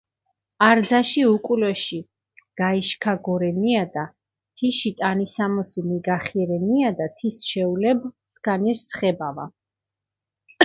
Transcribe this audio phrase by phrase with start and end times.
[0.67, 1.97] არძაში უკულაში
[2.61, 4.05] გაიშქაგორენიადა,
[4.61, 9.47] თიში ტანისამოსი მიგახირენიადა, თის შეულებჷ სქანი რსხებავა.